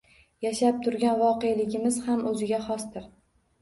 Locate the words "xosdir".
2.71-3.11